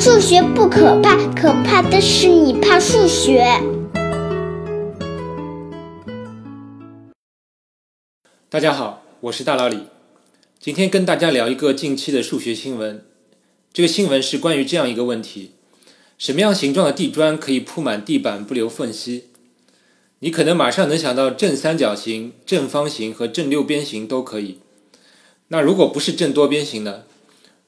[0.00, 3.44] 数学不可怕，可怕的是你怕数学。
[8.48, 9.80] 大家好，我是大老李，
[10.58, 13.04] 今天跟大家聊一个近期的数学新闻。
[13.74, 15.50] 这个新闻是关于这样一个问题：
[16.16, 19.24] 什么样形状的地砖可以铺满地板不留缝隙？
[20.20, 24.60] 你可能马上能想到正三角形、正方形和正六边形都可以。
[25.48, 27.02] 那如果不是正多边形呢？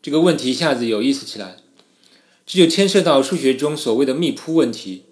[0.00, 1.56] 这个问题一下子有意思起来。
[2.52, 5.04] 这就牵涉到数学中所谓的密铺问题。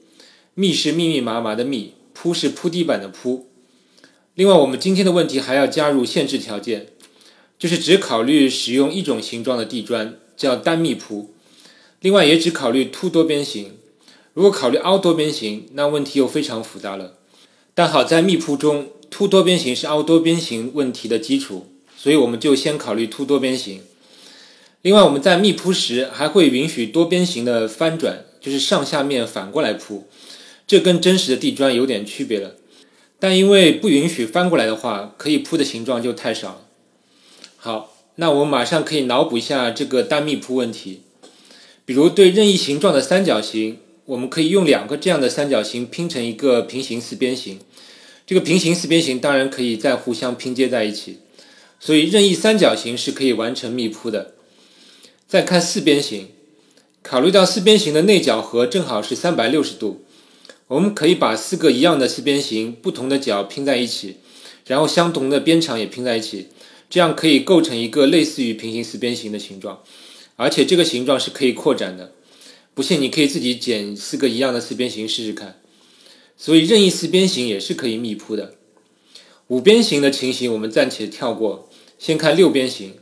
[0.52, 3.48] 密是密密麻麻的密，铺是铺地板的铺。
[4.34, 6.88] 另外，我们今天的问题还要加入限制条件，
[7.58, 11.32] 就是只考虑使用一种形状的地砖，叫单密铺。
[12.02, 13.72] 另外，也只考虑凸多边形。
[14.34, 17.14] 如果考虑凹多边形，那问题又非常复杂了。
[17.74, 23.80] 但好在密铺中，凸多边形是凹多边形问题的基础，所以我们就先考虑凸多边形。
[24.82, 30.08] 另外，我们在密铺时还会允许多边形的翻转，就是上下面反过来铺，
[30.66, 32.54] 这跟真实的地砖有点区别了。
[33.18, 36.60] 但因为不允许翻过来的话，可以铺的形状就太少了。
[37.58, 41.02] 好，那我们马上可以脑补一下这个单密铺问题。
[41.84, 43.76] 比如对任意形状的三角形，
[44.06, 47.58] 我们可以用两个这样的三角形拼成一个平行四边形。
[48.26, 51.18] 这个平行四边形当然可以再互相拼接在一起，
[51.78, 54.32] 所以任意三角形是可以完成密铺的。
[55.30, 56.26] 再看四边形，
[57.04, 60.04] 考虑到四边形的内角和正好是三百六十度，
[60.66, 64.16] 我们可以把四个一样的四边形不同的角拼在一起，
[64.66, 66.48] 然后相同的边长也拼在一起，
[66.90, 69.84] 这样可以构成一个类似于平行四边形的形状，
[70.34, 72.10] 而且这个形状是可以扩展的。
[72.74, 75.60] 不信你可以自己剪四个一样的四边形试试看。
[76.36, 78.54] 所以任意四边形也是可以密铺的。
[79.46, 81.68] 五边形的情形我们暂且跳过，
[82.00, 82.94] 先看六边形。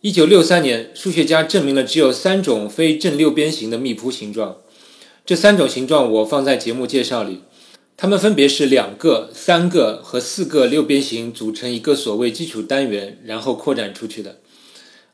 [0.00, 4.58] 一九六三年，数学家证明了只有三种非正六边形的密铺形状。
[5.26, 7.40] 这三种形状我放在节目介绍里，
[7.96, 14.38] 它们分别是两个、三个和四个六边形组成一个所谓基础单元，然后扩展出去的。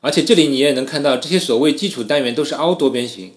[0.01, 3.31] 而且这里你也能看到，这些所谓基础单元都是凹多边形，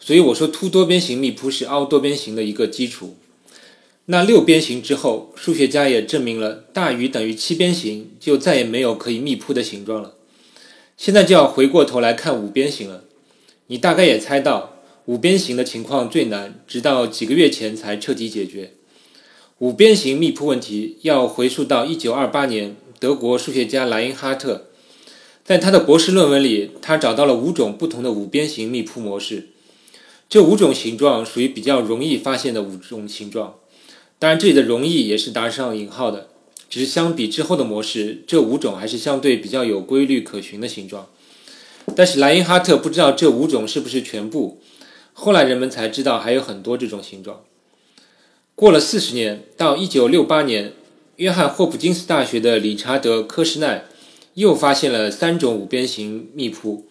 [0.00, 3.18] 所以我说凸多边形密铺是凹多边形的一个基础。
[4.06, 10.14] 那六边形之后，数学家也证明了大于等于七边形就再也没有可以密铺的形状了。
[10.96, 13.04] 现在就要回过头来看五边形了。
[13.66, 18.72] 你大概也猜到，五边形的情况最难，直到几个月前才彻底解决。
[19.58, 24.66] 五边形密铺问题要回溯到1928年，德国数学家莱因哈特
[25.44, 29.48] 在他的博士论文里，他找到了五种不同的五边形密铺模式。
[30.28, 33.56] 这五种形状属于比较容易发现的五种形状，
[34.18, 36.30] 当然这里的“容易”也是打上引号的。
[36.68, 41.08] 只是相比之后的模式，这五种还是相对比较有规律可循的形状。
[41.94, 44.60] 但是莱因哈特不知道这五种是不是全部，
[45.12, 47.42] 后来人们才知道还有很多这种形状。
[48.54, 50.72] 过了四十年，到一九六八年，
[51.16, 53.84] 约翰霍普金斯大学的理查德科什奈
[54.34, 56.86] 又发现了三种五边形密铺，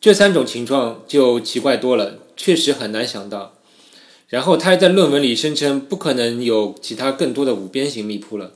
[0.00, 3.54] 这三种形状就奇怪多了，确实很难想到。
[4.28, 8.52] 然后他还在论文里声称不可能有其他更多的五边形密铺了。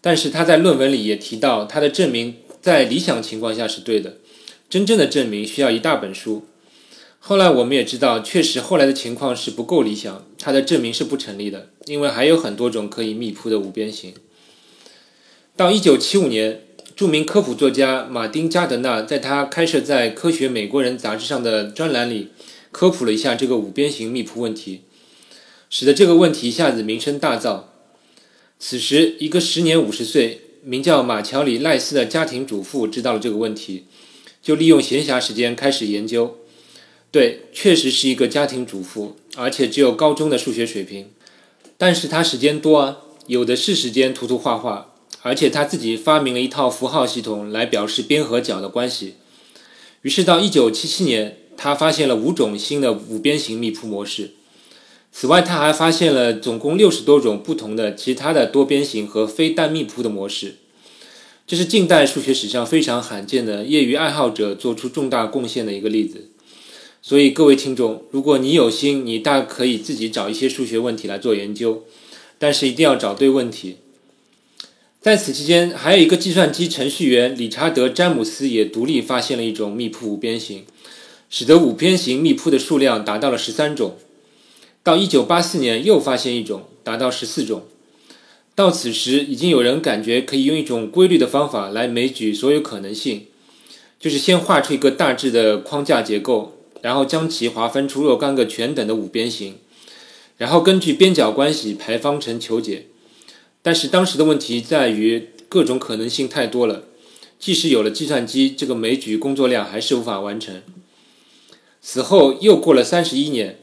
[0.00, 4.18] 但是他在论文里也提到，他的证明在理想情况下是对的，
[4.70, 6.46] 真正的证明需要一大本书。
[7.20, 14.14] 后来我们也知道，确实后来的情况是不够理想，他的证明是不成立的，因为还有很多种可以密铺的五边形。
[15.56, 16.62] 到1975年，
[16.94, 22.28] 著名科普作家马丁加德纳在他开设在《科学美国人》杂志上的专栏里
[22.70, 24.82] 科普了一下这个五边形密铺问题，
[25.68, 27.62] 使得这个问题一下子名声大噪。
[28.60, 33.84] 此时，一个时年五十岁、名叫马乔里·赖斯的家庭主妇知道了这个问题，
[34.42, 36.38] 就利用闲暇时间开始研究。
[37.12, 41.08] 对，确实是一个家庭主妇，而且只有高中的数学水平。
[41.76, 42.98] 但是他时间多啊，
[43.28, 44.92] 有的是时间涂涂画画，
[45.22, 49.14] 而且他自己发明了一套符号系统来表示边和角的关系。
[50.02, 54.32] 于是到一九七七年，他发现了五种新的五边形密铺模式。
[55.10, 60.56] 此外，他还发现了总共六十多种不同的其他的多边形和非单密铺的模式，
[61.46, 66.28] 这是近代数学史上非常罕见的业余爱好者做出重大贡献的一个例子。
[67.00, 71.84] 所以，各位听众，如果你有心，你大可以自己找一些数学问题来做研究，
[72.38, 73.76] 但是一定要找对问题。
[75.00, 80.64] 在此期间，还有一个计算机程序员理查德·詹姆斯也独立发现了一种密铺五边形，
[81.30, 83.96] 使得五边形密铺的数量达到了十三种。
[84.88, 87.64] 到一九八四年，又发现一种，达到十四种。
[88.54, 93.26] 到此时，已经有人感觉可以用一种规律的方法来枚举所有可能性，
[94.00, 99.56] 就是先画出一个大致的框架结构，然后将其划分出若干个全等的五边形，
[100.38, 102.86] 然后根据边角关系排方程求解。
[103.60, 106.84] 但是当时的问题在于各种可能性太多了，
[107.38, 110.62] 即使有了计算机，这个枚举工作量还是无法完成。
[111.82, 113.58] 此后又过了三十一年，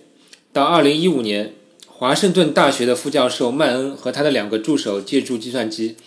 [0.55, 1.51] 到二零一五年，
[1.85, 5.97] 华盛顿大学的副教授曼恩和他的两个助手借助计算机，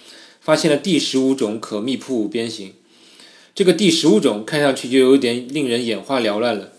[0.41, 2.73] 发现了第十五种可密铺五边形。
[3.55, 6.73] 这个第十五种看上去就有点令人眼花缭乱了，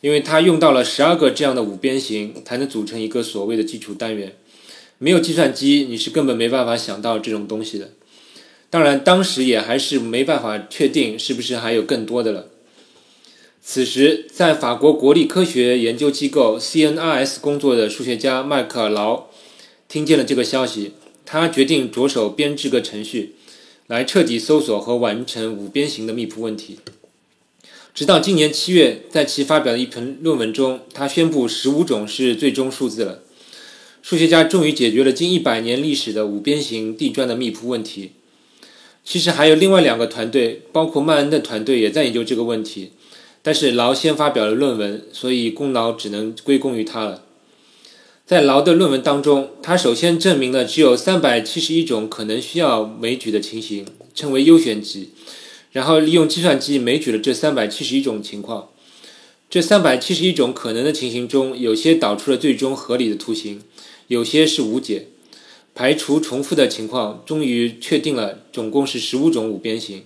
[0.00, 4.34] 因为它用到了十二个这样的五边形才能组成一个所谓的基础单元。
[4.98, 7.90] 没有计算机，你是根本没办法想到这种东西的。
[8.68, 12.48] 当然，当时也还是没办法确定是不是还有更多的了。
[13.64, 19.26] 此时，在法国国立科学研究机构 CNRS 工作的数学家迈克·劳
[19.88, 20.94] 听见了这个消息，
[21.24, 23.36] 他决定着手编制个程序。
[23.88, 26.78] 来彻底搜索和完成五边形的密铺问题。
[27.92, 33.22] 直到今年七月，在其发表的一篇论文中，他宣布十五种是最终数字了。
[34.00, 38.12] 数学家终于解决了近一百年历史的五边形地砖的密铺问题。
[39.04, 42.92] 其实还有另外两个团队，包括曼恩的团队也在研究这个问题，
[43.42, 47.24] 但是劳先发表了论文，所以功劳只能归功于他了。
[48.24, 53.84] 在劳的论文当中，他首先证明了只有三百七十一种可能需要枚举的情形，
[54.14, 55.10] 称为优选集，
[55.72, 58.68] 然后利用计算机枚举了这三百七十一种情况。
[59.50, 63.60] 这三百七十一种可能的情形中，有些导出了最终合理的图形，
[64.06, 65.08] 有些是无解。
[65.74, 70.04] 排除重复的情况，终于确定了总共是十五种五边形。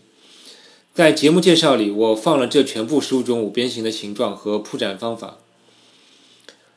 [0.96, 5.36] 在节目介绍里，我放了这全部十五种五边形的形状和铺展方法。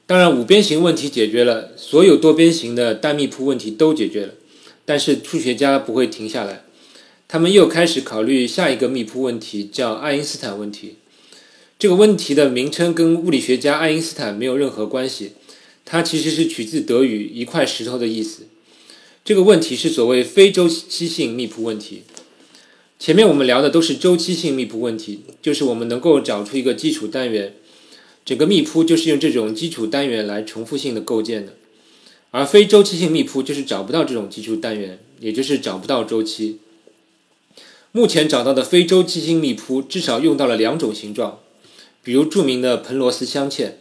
[0.05, 4.33] 当然，五边形问题解决了，所有多边形的单密铺问题都解决了。
[4.83, 6.65] 但是数学家不会停下来，
[7.29, 10.95] 他们又开始考虑下一个密铺问题，叫爱因斯坦问题。
[11.77, 15.31] 这个问题的名称跟物理学家爱因斯坦没有任何关系，
[15.85, 18.47] 它其实是取自德语“一块石头”的意思。
[19.23, 22.03] 这个问题是所谓非周期性密铺问题。
[22.99, 27.53] 前面我们聊的都是周期性密铺问题，就是我们能够找出一个基础单元。
[28.25, 31.53] 整个密铺就是用这种基础单元来重复性的构建的，
[32.31, 36.59] 而非周期性密铺就是找不到这种基础单元，也就是找不到周期。
[37.93, 41.39] 目前找到的非周期性密铺至少用到了两种形状，
[42.03, 43.71] 比如著名的彭罗斯镶嵌，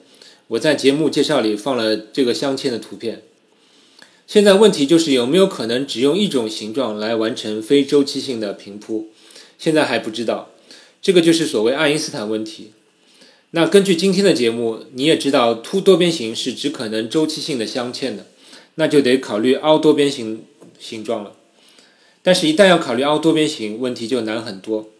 [0.47, 3.23] 我在节目介绍里放了这个镶嵌的图片。
[4.29, 9.09] 现在问题就是有没有可能只用一种形状来完成非周期性的平铺？
[9.59, 10.51] 现在还不知道，
[11.01, 12.73] 这个就是所谓爱因斯坦问题。
[13.53, 18.27] 那根据今天的节目，你也知道凸多边形是只可能周期性的镶嵌的，
[18.75, 20.45] 那就得考虑凹多边形
[20.79, 21.33] 形状了。
[22.23, 24.91] 但是，一旦要考虑凹多边形，问题就难很多。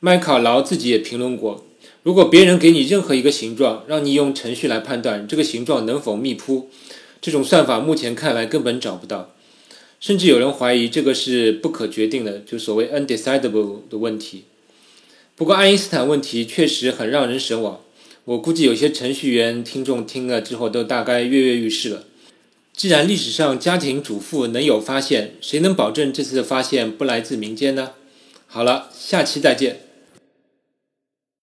[0.00, 1.64] 麦考劳自己也评论过，
[2.02, 6.68] 如果别人给你任何一个形状，让你用程序来判断这个形状能否密铺，
[7.20, 9.34] 这种算法目前看来根本找不到，
[10.00, 14.44] 甚至有人怀疑这个是不可决定的，就所谓 undecidable 的问题。
[15.36, 17.80] 不过，爱因斯坦问题确实很让人神往。
[18.24, 22.04] 我估计有些程序员听众听了之后都大概跃跃欲试了。
[22.74, 27.92] 既然历史上家庭主妇能有发现，谁能保证这次的发现不来自民间呢？
[28.46, 29.89] 好了，下期再见。